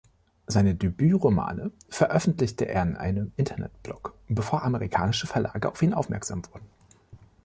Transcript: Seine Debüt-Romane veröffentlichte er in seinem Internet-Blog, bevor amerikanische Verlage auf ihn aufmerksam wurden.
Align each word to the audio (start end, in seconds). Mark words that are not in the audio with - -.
Seine 0.47 0.73
Debüt-Romane 0.73 1.69
veröffentlichte 1.89 2.65
er 2.67 2.81
in 2.81 2.95
seinem 2.95 3.33
Internet-Blog, 3.37 4.15
bevor 4.29 4.63
amerikanische 4.63 5.27
Verlage 5.27 5.69
auf 5.69 5.79
ihn 5.83 5.93
aufmerksam 5.93 6.43
wurden. 6.51 6.65